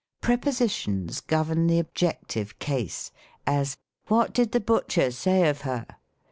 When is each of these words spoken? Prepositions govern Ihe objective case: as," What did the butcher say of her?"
Prepositions 0.19 1.19
govern 1.21 1.69
Ihe 1.69 1.77
objective 1.79 2.57
case: 2.57 3.11
as," 3.45 3.77
What 4.07 4.33
did 4.33 4.51
the 4.51 4.59
butcher 4.59 5.11
say 5.11 5.47
of 5.47 5.61
her?" 5.61 5.85